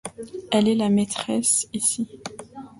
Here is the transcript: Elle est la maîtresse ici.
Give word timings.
Elle 0.51 0.67
est 0.67 0.73
la 0.73 0.89
maîtresse 0.89 1.67
ici. 1.73 2.07